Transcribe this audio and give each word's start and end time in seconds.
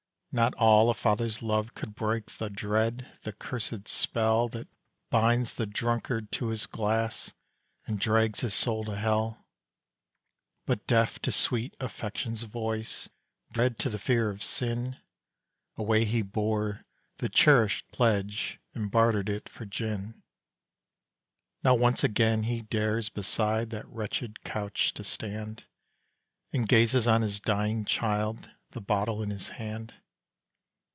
Not 0.33 0.53
all 0.53 0.89
a 0.89 0.93
father's 0.93 1.41
love 1.41 1.73
could 1.75 1.93
break 1.93 2.27
The 2.31 2.49
dread, 2.49 3.05
the 3.23 3.33
cursed 3.33 3.89
spell 3.89 4.47
That 4.47 4.69
binds 5.09 5.51
the 5.51 5.65
drunkard 5.65 6.31
to 6.31 6.47
his 6.47 6.67
glass, 6.67 7.33
And 7.85 7.99
drags 7.99 8.39
his 8.39 8.53
soul 8.53 8.85
to 8.85 8.95
hell. 8.95 9.45
But 10.65 10.87
deaf 10.87 11.19
to 11.23 11.33
sweet 11.33 11.75
affection's 11.81 12.43
voice, 12.43 13.09
Dead 13.51 13.77
to 13.79 13.89
the 13.89 13.99
fear 13.99 14.29
of 14.29 14.41
sin, 14.41 14.95
Away 15.75 16.05
he 16.05 16.21
bore 16.21 16.85
the 17.17 17.27
cherished 17.27 17.91
pledge 17.91 18.57
And 18.73 18.89
bartered 18.89 19.27
it 19.27 19.49
for 19.49 19.65
gin. 19.65 20.23
Now 21.61 21.75
once 21.75 22.05
again 22.05 22.43
he 22.43 22.61
dares 22.61 23.09
beside 23.09 23.69
That 23.71 23.85
wretched 23.89 24.45
couch 24.45 24.93
to 24.93 25.03
stand; 25.03 25.65
And 26.53 26.69
gazes 26.69 27.05
on 27.05 27.21
his 27.21 27.41
dying 27.41 27.83
child 27.83 28.49
The 28.69 28.79
bottle 28.79 29.21
in 29.21 29.29
his 29.29 29.49
hand. 29.49 29.93